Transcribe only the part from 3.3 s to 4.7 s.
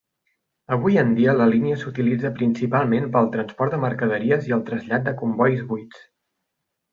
transport de mercaderies i el